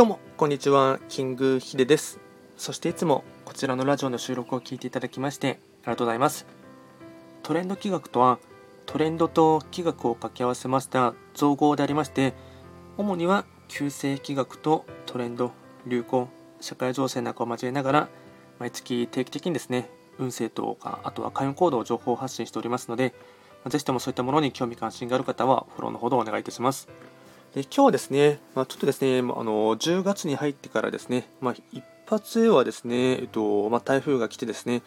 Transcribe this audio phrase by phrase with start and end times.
[0.00, 0.98] どうも、こんにちは。
[1.10, 2.20] キングヒデです。
[2.56, 6.46] そしていつもこちらのラジオの収録を聞いていただきましてありがとうございます。
[7.42, 8.38] トレンド企画とは、
[8.86, 12.32] トレンドと企画を掛け合わせました造語でありまして、
[12.96, 15.52] 主には旧世企画とトレンド、
[15.86, 16.28] 流行、
[16.62, 18.08] 社会情勢なんかを交えながら、
[18.58, 23.12] 毎月定期的にですね、運勢とか、あとは開運行動を情報発信しておりますので、
[23.66, 26.88] ぜひともそういったものに興味関心がある方はフォローのほどお願いいたします。
[27.54, 34.82] で今日はですね、まあ、ちょっとですね、あの10月に入ってからですね、まあ、一発はですね、えっとまあ、台風が来てですね、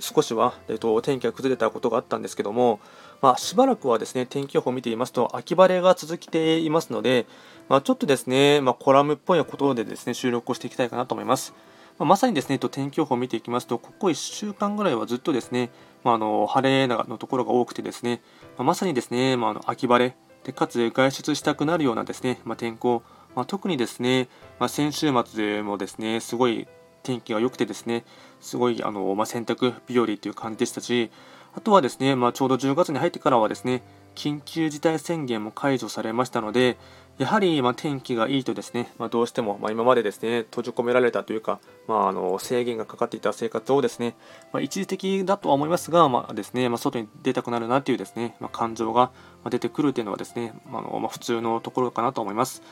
[0.00, 2.78] 少しは、えっと、天気が崩れたことがあったんですけども、
[3.22, 7.24] まあ、しばらくはですね天気予報を見ていますと秋晴れが続いていますので、
[7.70, 11.54] まあ、ちょっとですね、まあ、コラムっぽいことでですね収録をしていきたいかなと思います。
[11.98, 15.70] まあ、まさにですね、と天気予報を見ていきますと、ここ1週間ぐらいはずっとですね、
[16.02, 18.20] まあ、あの晴れのところが多くてですね、
[18.58, 23.02] まあ、まさにですね、まあ、あの秋晴れで、かつ外出したくなるようなですね、まあ、天候、
[23.34, 24.28] まあ、特にですね、
[24.58, 26.68] まあ、先週末でもですね、すごい
[27.02, 28.04] 天気が良くてですね、
[28.40, 31.10] すごいあの、まあ、洗濯日和という感じでしたし、
[31.56, 33.82] あとはですね、ま、ちょうど10月に入ってからはですね、
[34.14, 36.76] 緊急事態宣言も解除されましたので、
[37.16, 44.16] やはりま天気がいいとですね、まあ、どうしてもま今までですね閉じ込められたというか、まあ、あの制限がかかっていた生活をですね、
[44.52, 49.12] まあ、一時的だとは思いますが、まあですねま外に出たくなるなというですね、ま感情が
[49.48, 52.62] 出てくるというのはですね、まあのま普通のところかなと思います。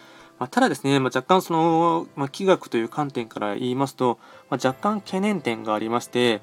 [0.41, 4.19] まただですね、ま若干その、ま気学という観点から言いますと、
[4.51, 6.43] ま若干懸念点がありまして、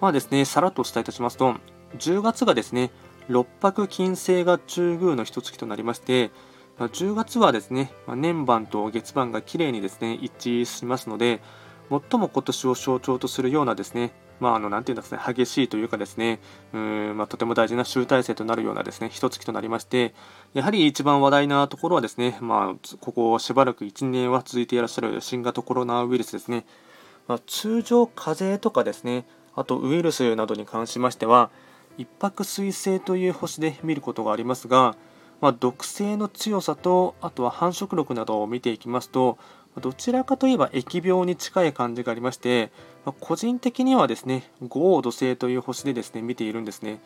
[0.00, 1.56] まあですね、さらっとお伝えいたしますと、
[1.98, 2.92] 10月がですね、
[3.28, 6.30] 六白金星が中宮の一月となりまして、
[6.80, 11.42] ま10月はですね、ま年番と月番がきれいにですね、一致しますので、
[11.90, 16.40] 最も今年を象徴とするようなですね、まあ、あの、なんていうんですかね、激しいというかですね、
[16.72, 20.14] うん、まあ、とても大事な集大成となるようなですね、一月となりまして、
[20.54, 26.64] やはり一番話題なところはですね、まあ、ここしばらく1年は続いていらっしゃる新型コロナウイルスですね、
[27.28, 31.50] まあ、通常風邪とかですね、あとウイルスなどに関しましては、
[31.98, 34.96] 一泊水星という星で見ることがありますが、
[35.40, 39.38] まあ、毒性の強さとあとは繁殖力などを見ていきますと
[39.80, 42.70] どちらかといえば疫病に近い感じがありまして、
[43.04, 47.00] まあ、個人的にはですね五黄土星という星でですね見ているんですね。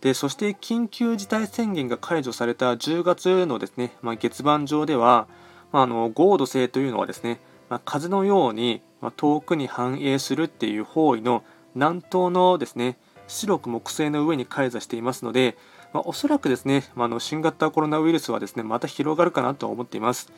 [0.00, 5.26] でそして緊急事態宣言が解除された10月のですね、まあ、月番上では、
[5.72, 8.80] まあ、あの五黄土星というのはですね、まあ、風のように
[9.16, 11.42] 遠くに反映するっていう方位の
[11.74, 12.96] 南東のですね
[13.26, 15.56] 白く木星の上に開座していますので、
[15.92, 20.30] まあ、おそらくですね、まあ、あの新型コロナウイルスはですねまた広がるかなと思っています。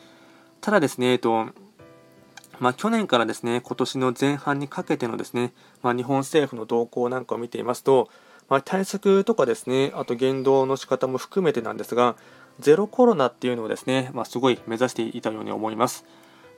[0.61, 1.47] ただですね、えっと
[2.59, 8.09] まあ、去年からですね今年の前半にかけてのですね、まあ、日本政府の動向なんかを見ていますと、
[8.49, 12.15] まあ、対策とかですねあと言動の仕方も含めてなんですが
[12.59, 16.05] ゼロコロナっていうのをですね、まあ、すごい目指していたように思います。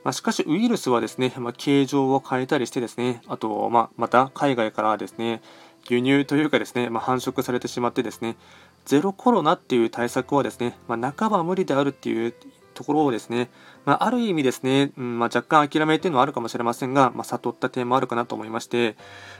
[0.04, 5.40] まあ、しかしウイルスはですね、まあ、形状を変えたりしてですね、あと、まあ、また海外からですね、
[5.88, 8.36] 輸入というかですね、まあ、繁殖されてしまってですね、
[8.84, 12.34] ゼロコロナっていう対策はですね、まあ、半ば無理であるっていう
[12.74, 13.50] ところをですね、
[13.84, 18.96] まあ、ある意味ですね、うんまあ、若干諦めっていうのはあるかもしれませんが、まあ、悟った点もあるかなと思いまして、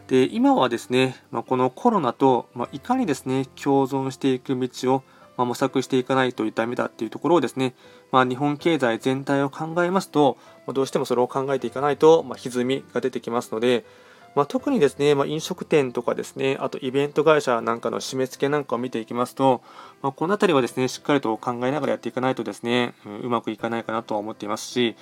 [0.09, 5.03] で今はですね、まあ、このコロナと、まあ、いかにですね、共存していく道を、
[5.37, 7.75] まあ、模索していかないとダメだっていうところをですね、
[8.13, 13.85] まあ、日本経済全体を考えますと、まあ、どうしてもそれを考えていかないと、まあ、歪みが出てきますので、
[14.35, 19.63] まあ、特にですね、まあ、飲食店とかですね、あとイベント会社なんかの締め付けなんかを見ていきますと、
[20.03, 24.97] まあ、この辺りはですね、しっかりと考えながらやっていかないとですね、う、まくいかないかなとは思っていますし、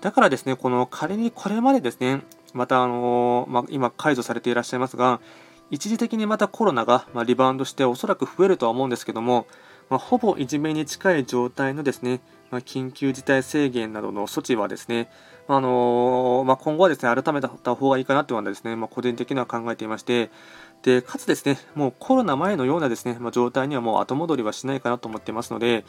[0.00, 2.22] だからですね、この仮にこれまでですね、
[2.54, 5.20] またあのまあ、今解除されていらっしゃいますが、
[5.70, 9.46] 一時的にまたコロナがリバウンドしておそらく増えるとは思うんですけども、
[9.90, 12.20] まあ、ほぼいじめに近い状態のですね、
[12.50, 15.10] まあ、緊急事態宣言などの措置はですね、
[15.48, 20.30] あのー、まあ、今後はですね、改めた方がいいかなというのはですね、ま、個人的には考えていまして、
[20.82, 25.84] で、かつですね、もうコロナ前のようなですね、ま、状態にはもう後戻りはしないかなと思っていますので、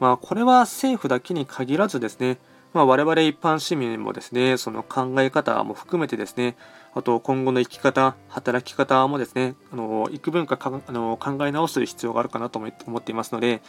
[0.00, 2.38] まあ、これは政府だけに限らずですね、
[2.74, 6.56] まあ、我々一般市民もですね、その考え方も含めてですね、
[6.94, 13.62] あと今後の生き方、働き方もですね、あの幾分かあの考え直す必要があるかなと思っていますので、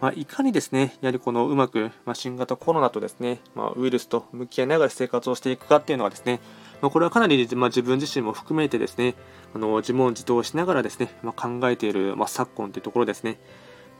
[0.00, 6.40] まあ、いかにですね、やはりこのうまく、まあ、新型コロナとですね、まあ、ウイルスと向き合いながら生活をしていくかっていうのはですね、
[6.80, 9.14] まあ、これはかなり、まあ、自分自身も含めてですね、
[9.54, 13.38] あの自問自答しながらですね、まあ、考えている、まあ、昨今というところですね。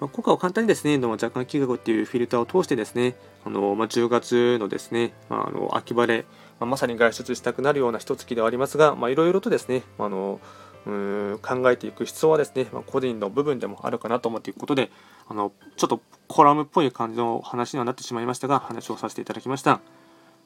[0.00, 6.26] まあ、今回は簡単にですね、若干企画っていうフィルターを通してですね、あのまあ、10月のですね、まあ、あの秋晴れ、
[6.60, 10.40] まあ、まさに外出したくなるような一月ではありますが、いろいろとですね、あの
[10.87, 14.90] うん考えていく必要はですね、まあ、個人の部分でもあるかなと思っていくことで、
[15.28, 19.81] あのちょっとコラムっぽい感じの話にはなってしまいましたが、話をさせていただきました。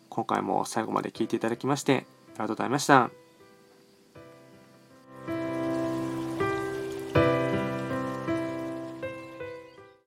[0.08, 2.04] 今回も最後まで聞いていただきましてあり
[2.38, 3.29] がとうございました。